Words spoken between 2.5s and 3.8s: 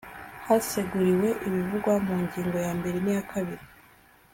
yambere n’iya kabiri